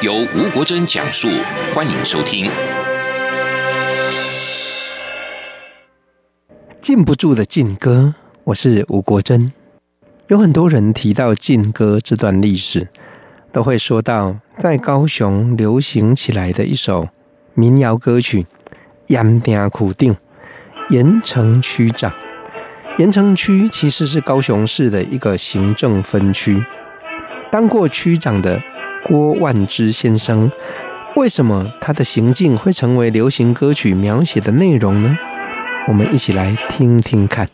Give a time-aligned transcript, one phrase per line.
[0.00, 1.28] 由吴国珍讲述，
[1.74, 2.48] 欢迎收听。
[6.78, 8.14] 禁不住的禁歌，
[8.44, 9.52] 我是吴国珍。
[10.28, 12.86] 有很多人提到禁歌这段历史，
[13.50, 17.08] 都会说到在高雄流行起来的一首
[17.54, 18.42] 民谣歌曲
[19.08, 20.14] 《盐埕区长》。
[20.90, 22.14] 盐埕区长，
[22.98, 26.64] 盐埕区其实是高雄市的一个行政分区。
[27.50, 28.62] 当过区长的
[29.08, 30.52] 郭万之先生，
[31.16, 35.16] 为什么他的行径会成为流行歌曲描写的内容呢？
[35.88, 37.48] 我们一起来听听看。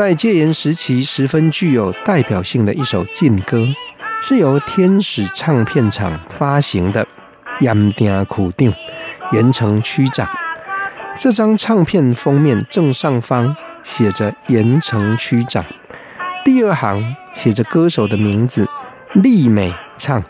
[0.00, 3.66] 在戒严时期，十分具有代表性的一首禁歌，
[4.22, 7.04] 是由天使唱片厂发行的
[7.60, 8.72] 《盐埕区长》，
[9.32, 10.26] 盐城区长。
[11.14, 15.62] 这张唱片封面正上方写着“盐城区长”，
[16.46, 18.66] 第二行写着歌手的名字
[19.12, 20.24] 丽美唱，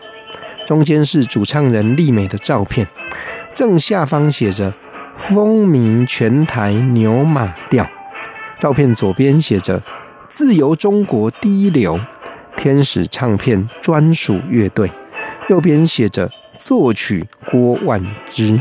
[0.67, 2.89] 中间是主唱人丽美的照片，
[3.55, 4.75] 正下方写着
[5.15, 7.89] “风靡全台牛马调”。
[8.61, 9.83] 照片左边写着
[10.29, 11.99] “自由中国第一流
[12.59, 14.93] 天使唱片专属乐队”，
[15.49, 18.61] 右边写着“作曲郭万之”，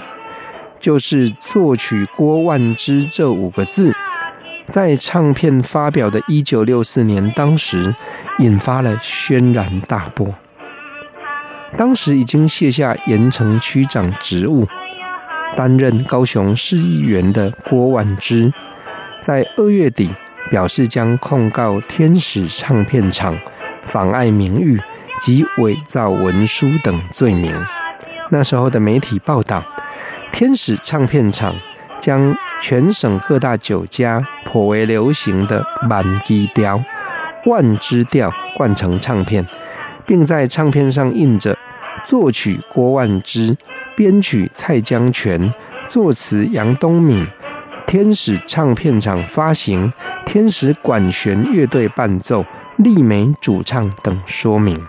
[0.79, 3.93] 就是作曲郭万之这五个字，
[4.65, 7.93] 在唱片发表的一九六四年，当时
[8.37, 10.33] 引发了轩然大波。
[11.77, 14.65] 当时已经卸下盐埕区长职务，
[15.57, 18.53] 担任高雄市议员的郭万之。
[19.21, 20.09] 在二月底，
[20.49, 23.37] 表示将控告天使唱片厂
[23.81, 24.79] 妨碍名誉
[25.19, 27.53] 及伪造文书等罪名。
[28.29, 29.63] 那时候的媒体报道，
[30.31, 31.53] 天使唱片厂
[31.99, 36.81] 将全省各大酒家颇为流行的满基调、
[37.45, 39.45] 万之调灌成唱片，
[40.05, 41.57] 并在唱片上印着
[42.03, 43.57] 作曲郭万之、
[43.97, 45.53] 编曲蔡江泉、
[45.87, 47.27] 作词杨东敏。
[47.89, 49.91] 天使唱片厂发行，
[50.23, 52.45] 天使管弦乐队伴奏，
[52.77, 54.79] 立美主唱等说明。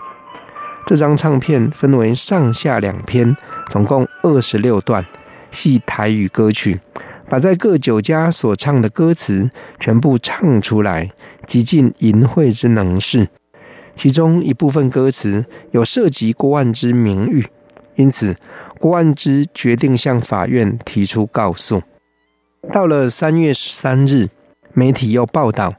[0.85, 3.35] 这张唱片分为上下两篇，
[3.71, 5.03] 总共二十六段，
[5.49, 6.79] 系台语歌曲，
[7.27, 11.09] 把在各酒家所唱的歌词全部唱出来，
[11.47, 13.29] 极尽淫秽之能事。
[13.95, 17.47] 其中一部分歌词有涉及郭万之名誉，
[17.95, 18.35] 因此
[18.77, 21.81] 郭万之决定向法院提出告诉。
[22.69, 24.29] 到了三月十三日，
[24.73, 25.73] 媒体又报道，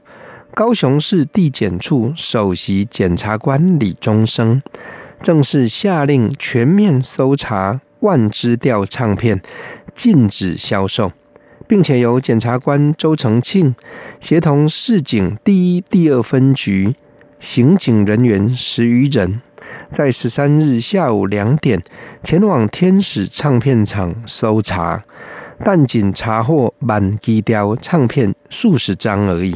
[0.53, 4.61] 高雄市地检处首席检察官李宗生
[5.21, 9.41] 正式下令全面搜查万支调唱片，
[9.95, 11.13] 禁止销售，
[11.65, 13.73] 并且由检察官周成庆
[14.19, 16.95] 协同市警第一、第二分局
[17.39, 19.41] 刑警人员十余人，
[19.89, 21.81] 在十三日下午两点
[22.21, 25.05] 前往天使唱片厂搜查。
[25.59, 29.55] 但仅查获满机雕唱片数十张而已。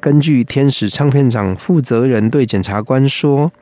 [0.00, 3.52] 根据天使唱片厂负责人对检察官说，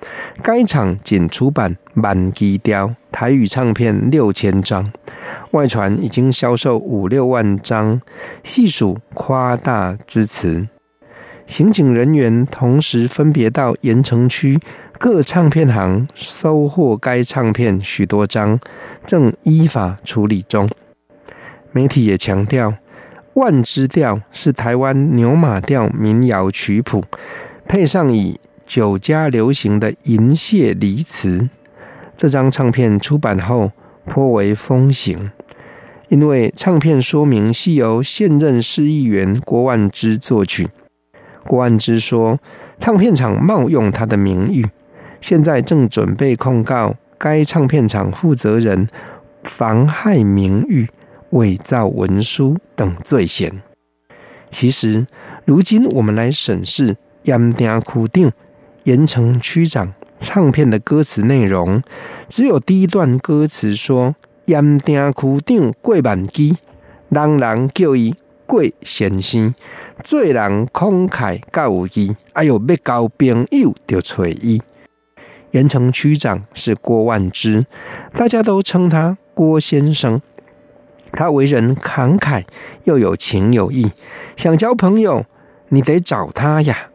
[0.43, 4.91] 该厂仅出版满机雕台语唱片六千张，
[5.51, 8.01] 外传已经销售五六万张，
[8.43, 10.67] 系属夸大之词。
[11.47, 14.59] 刑警人员同时分别到盐城区
[14.99, 18.59] 各唱片行收获该唱片许多张，
[19.05, 20.67] 正依法处理中。
[21.73, 22.75] 媒体也强调，
[23.35, 27.05] 万之调是台湾牛马调民谣曲谱，
[27.67, 31.49] 配上以酒家流行的银屑离词。
[32.17, 33.73] 这张唱片出版后
[34.05, 35.31] 颇为风行，
[36.09, 40.69] 因为唱片说明系由现任市议员郭万之作曲。
[41.47, 42.39] 郭万之说，
[42.79, 44.67] 唱片厂冒用他的名誉，
[45.21, 48.89] 现在正准备控告该唱片厂负责人
[49.43, 50.89] 妨害名誉。
[51.31, 53.63] 伪造文书等罪嫌。
[54.51, 55.07] 其实，
[55.45, 58.33] 如今我们来审视盐埕区长
[58.85, 61.83] 盐城区长唱片的歌词内容，
[62.29, 64.17] 只有第一段歌词说
[64.47, 66.57] ：“盐埕区长过万枝，
[67.11, 68.15] 人人叫伊
[68.47, 69.55] 过先生，
[70.03, 74.61] 做人慷慨较有义，哎呦，要交朋友就找伊。”
[75.53, 77.67] 盐城区长是郭万枝，
[78.13, 80.21] 大家都称他郭先生。
[81.13, 82.45] 他为人慷慨，
[82.85, 83.91] 又有情有义，
[84.37, 85.27] 想交朋友，
[85.69, 86.91] 你得找他呀。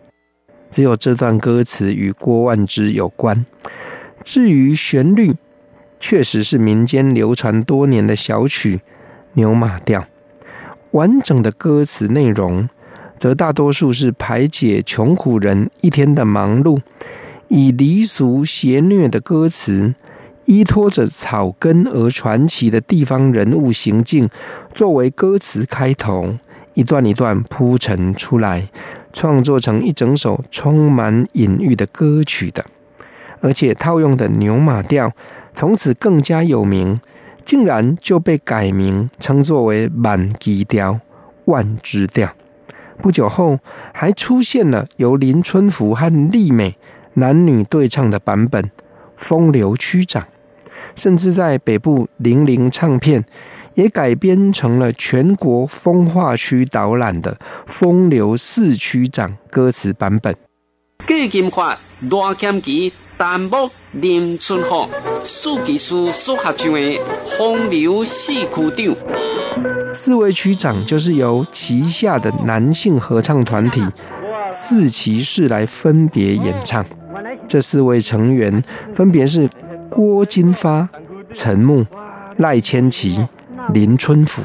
[0.70, 3.46] 只有这段歌词与郭万之有关。
[4.24, 5.36] 至于旋律，
[6.00, 8.78] 确实是民间流传多年的小曲
[9.34, 10.02] 《牛马调》。
[10.92, 12.68] 完整的歌词内容，
[13.18, 16.80] 则大多数是排解穷苦人一天的忙碌。
[17.48, 19.94] 以离俗邪虐的歌词，
[20.46, 24.30] 依托着草根而传奇的地方人物行径，
[24.74, 26.36] 作为歌词开头，
[26.74, 28.70] 一段一段铺陈出来，
[29.12, 32.66] 创作成一整首充满隐喻的歌曲的。
[33.42, 35.12] 而且套用的牛马调，
[35.54, 37.00] 从此更加有名，
[37.44, 41.00] 竟然就被改名称作为万枝调、
[41.46, 42.34] 万枝调。
[42.98, 43.60] 不久后，
[43.94, 46.78] 还出现了由林春福和丽美。
[47.18, 48.64] 男女对唱的版本
[49.16, 50.24] 《风流区长》，
[50.96, 53.24] 甚至在北部零零唱片
[53.74, 57.34] 也改编成了全国风化区导览的
[57.66, 60.36] 《风流四区长》歌词版本。
[61.08, 61.78] 郭金发、
[62.10, 62.92] 罗剑吉、
[63.92, 66.80] 林春所合唱的
[67.38, 68.96] 《风流四区长》，
[69.94, 73.82] 四位区长就是由旗下的男性合唱团体
[74.52, 76.86] 四骑士来分别演唱。
[77.48, 79.50] 这四位成员分别是
[79.90, 80.90] 郭金发、
[81.32, 81.86] 陈木、
[82.38, 83.28] 赖千琪、
[83.74, 84.42] 林春福。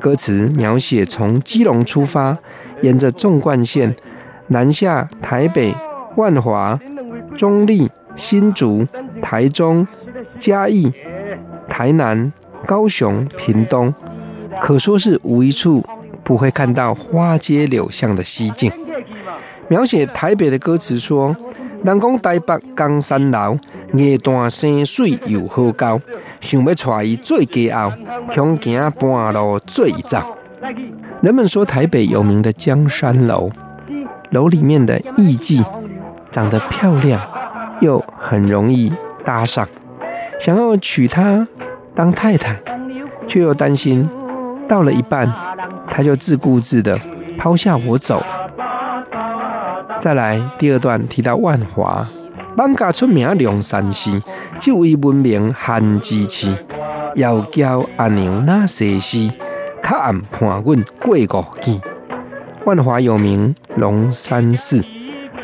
[0.00, 2.36] 歌词描写从基隆出发，
[2.80, 3.94] 沿着纵贯线
[4.48, 5.74] 南下台北、
[6.16, 6.78] 万华、
[7.36, 8.86] 中坜、新竹、
[9.20, 9.86] 台中、
[10.38, 10.92] 嘉义、
[11.68, 12.32] 台南、
[12.66, 13.94] 高雄、屏东，
[14.60, 15.84] 可说是无一处
[16.24, 18.72] 不会看到花街柳巷的西景。
[19.68, 21.36] 描写台北的歌词说。
[21.84, 23.56] 南宫台北江山老，
[23.94, 26.00] 夜段山水又好高，
[26.40, 27.92] 想要带伊做家后，
[28.28, 30.18] 恐惊半路醉走。
[31.20, 33.50] 人们说台北有名的江山楼，
[34.30, 35.64] 楼里面的艺妓
[36.30, 37.20] 长得漂亮，
[37.80, 38.92] 又很容易
[39.24, 39.68] 搭上，
[40.40, 41.46] 想要娶她
[41.94, 42.58] 当太太，
[43.28, 44.08] 却又担心
[44.66, 45.30] 到了一半，
[45.86, 46.98] 她就自顾自的
[47.36, 48.22] 抛下我走。
[50.00, 52.08] 再来第二段提到万华，
[52.56, 54.22] 艋舺出名龙山寺，
[54.58, 56.54] 这位闻名韩之痴，
[57.14, 59.30] 要叫阿娘那西施，
[59.82, 61.80] 靠岸伴阮过五记。
[62.64, 64.84] 万华有名龙山寺，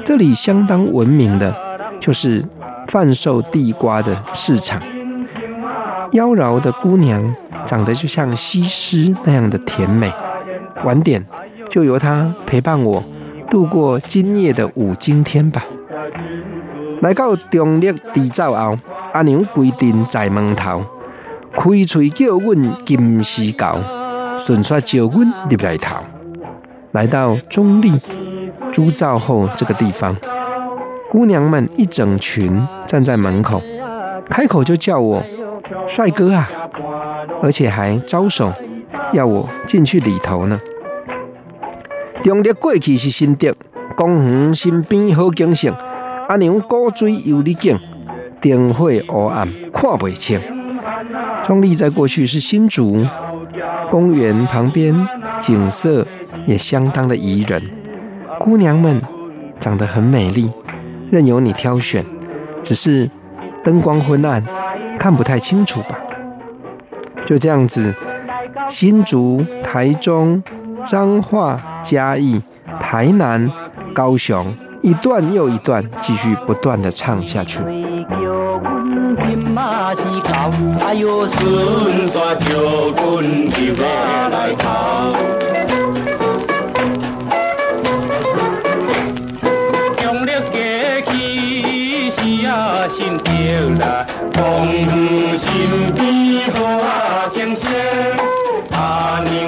[0.04, 1.56] 这里相当闻名的，
[1.98, 2.44] 就是
[2.88, 4.82] 贩售地瓜的市场。
[6.12, 7.34] 妖娆的姑娘
[7.66, 10.12] 长得就像西施那样的甜美，
[10.84, 11.24] 晚点
[11.70, 13.02] 就由她陪伴我。
[13.50, 15.64] 度过今夜的五更天吧。
[17.00, 18.76] 来到中立地灶后，
[19.12, 20.82] 阿娘规定在门头
[21.52, 23.78] 开嘴叫阮金丝狗，
[24.38, 25.96] 顺说叫阮入来头。
[26.92, 27.92] 来到中立
[28.72, 30.16] 猪灶后这个地方，
[31.10, 33.62] 姑娘们一整群站在门口，
[34.28, 35.22] 开口就叫我
[35.86, 36.50] 帅哥啊，
[37.40, 38.52] 而且还招手
[39.12, 40.60] 要我进去里头呢。
[42.24, 43.54] 中立过去是新竹，
[43.96, 45.72] 公园身边好景色。
[46.28, 47.78] 阿娘古水游丽景，
[48.38, 50.38] 灯火黑暗看不清。
[51.42, 53.04] 中立在过去是新竹，
[53.88, 54.94] 公园旁边
[55.40, 56.06] 景色
[56.46, 57.62] 也相当的宜人，
[58.38, 59.00] 姑娘们
[59.58, 60.52] 长得很美丽，
[61.10, 62.04] 任由你挑选，
[62.62, 63.10] 只是
[63.64, 64.44] 灯光昏暗，
[64.98, 65.98] 看不太清楚吧。
[67.24, 67.94] 就这样子，
[68.68, 70.42] 新竹、台中。
[70.86, 72.40] 彰化、嘉义、
[72.80, 73.50] 台南、
[73.92, 77.58] 高雄，一段又一段继续不断的唱下去。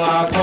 [0.03, 0.40] 啊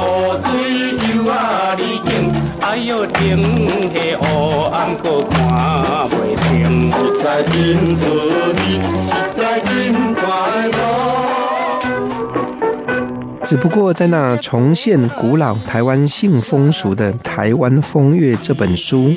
[13.41, 19.13] 只不过在那重现古老台湾性风俗的台湾风月这本书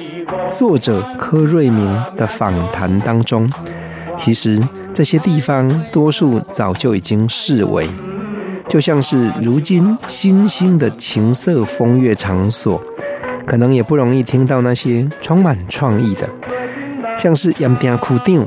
[0.53, 1.85] 作者柯瑞明
[2.17, 3.51] 的访谈当中
[4.17, 4.63] 其实
[4.95, 7.89] 这些地方多数早就已经视为
[8.69, 12.81] 就像是如今新兴的情色风月场所
[13.51, 16.29] 可能也不容易听到那些充满创意的，
[17.19, 18.47] 像是盐埕区长、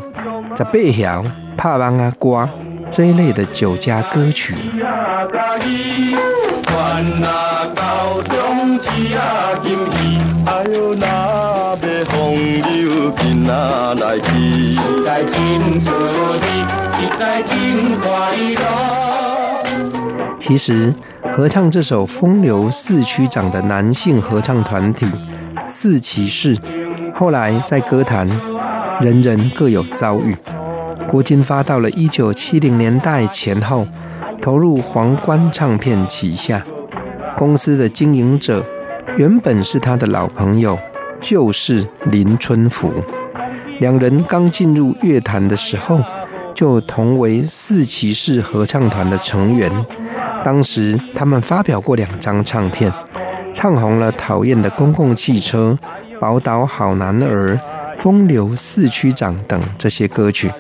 [0.55, 1.25] 十八条、
[1.57, 2.50] 拍网仔歌
[2.89, 4.55] 这一类的酒家歌曲。
[20.39, 20.93] 其实，
[21.36, 25.08] 合唱这首《风流四区长》的男性合唱团体
[25.68, 26.56] 四骑士，
[27.16, 28.30] 后来在歌坛，
[29.02, 30.38] 人人各有遭遇。
[31.10, 33.88] 郭金发到了一九七零年代前后，
[34.40, 36.63] 投入皇冠唱片旗下，
[37.36, 38.63] 公司的经营者
[39.18, 40.78] 原本是他的老朋友，
[41.20, 42.94] 就是林春福。
[43.80, 46.00] 两人刚进入乐坛的时候，
[46.54, 49.72] 就同为四骑士合唱团的成员。
[50.44, 52.92] 当时他们发表过两张唱片，
[53.54, 55.78] 唱红了《讨厌的公共汽车》
[56.20, 57.56] 《宝岛好男儿》
[58.02, 60.52] 《风流四区长》等这些歌曲。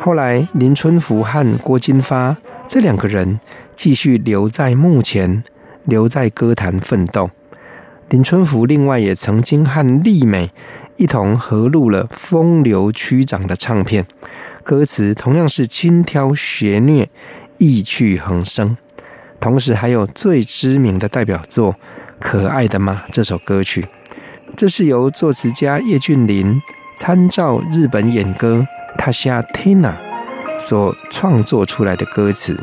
[0.00, 2.36] 后来林春福和郭金发
[2.66, 3.38] 这两个人
[3.74, 5.44] 继续留在幕前，
[5.84, 7.30] 留在歌坛奋斗。
[8.08, 10.52] 林春福另外也曾经和丽美
[10.96, 14.06] 一同合录了《风流区长》的唱片，
[14.62, 17.08] 歌词同样是轻佻谐谑，
[17.58, 18.76] 意趣横生。
[19.46, 21.72] 同时还有最知名的代表作
[22.18, 23.86] 《可爱的吗》这首歌曲，
[24.56, 26.60] 这是由作词家叶俊麟
[26.96, 28.66] 参照日本演歌
[28.98, 29.94] 塔夏 Tina
[30.58, 32.58] 所创作出来的歌词，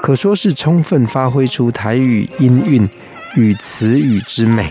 [0.00, 2.88] 可说是充分发挥出台语音韵
[3.34, 4.70] 与词语之美。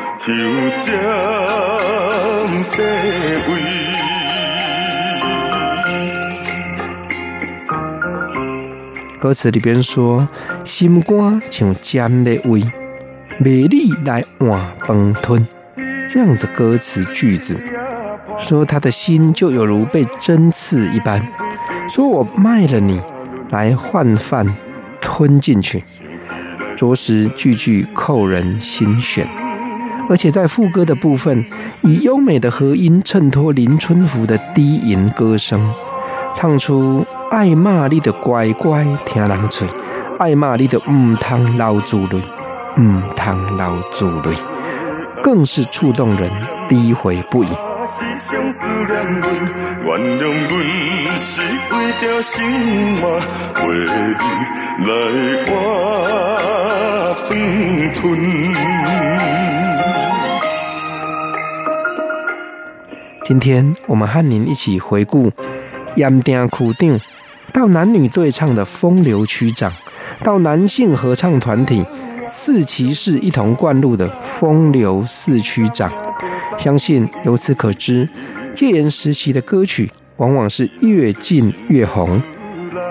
[9.19, 10.29] 歌词里边说
[10.63, 12.63] ：“心肝像尖的胃，
[13.39, 15.47] 美丽来换饭吞。”
[16.07, 17.59] 这样的歌词句子，
[18.37, 21.25] 说他的心就有如被针刺一般，
[21.89, 23.01] 说我卖了你
[23.49, 24.45] 来换饭
[25.01, 25.83] 吞进去。
[26.77, 29.27] 着实句句扣人心弦，
[30.11, 31.45] 而且在副歌的部分，
[31.83, 35.73] 以优美的和音衬托林春福的低吟歌声，
[36.35, 39.65] 唱出爱骂你的乖乖听人嘴，
[40.19, 42.17] 爱骂你的唔通老珠泪，
[42.77, 44.35] 唔通老珠泪，
[45.23, 46.29] 更是触动人，
[46.67, 47.47] 低回不已。
[63.31, 65.31] 今天我们和您一起回顾
[65.95, 66.99] 盐埕区长
[67.53, 69.71] 到男女对唱的风流区长，
[70.21, 71.81] 到男性合唱团体
[72.27, 75.89] 四骑士一同灌录的风流四区长。
[76.57, 78.09] 相信由此可知，
[78.53, 82.21] 戒严时期的歌曲往往是越禁越红，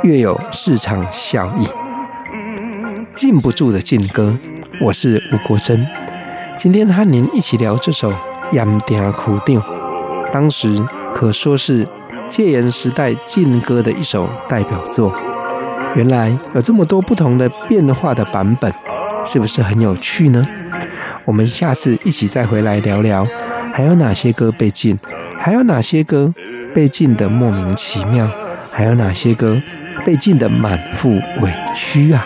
[0.03, 1.69] 越有市场效益。
[3.15, 4.35] 禁不住的禁歌，
[4.81, 5.87] 我是吴国珍。
[6.57, 8.11] 今天和您一起聊这首
[8.53, 9.80] 盐埕区长，
[10.33, 10.69] 当时
[11.15, 11.87] 可说是
[12.29, 15.15] 戒严时代禁歌的一首代表作。
[15.97, 18.73] 原来有这么多不同的变化的版本，
[19.27, 20.47] 是不是很有趣呢？
[21.25, 23.27] 我们下次一起再回来聊聊。
[23.73, 24.99] 还有哪些歌被禁？
[25.39, 26.33] 还有哪些歌
[26.75, 28.29] 被禁的莫名其妙？
[28.71, 29.61] 还有哪些歌
[30.05, 31.11] 被禁的满腹
[31.41, 32.25] 委屈啊？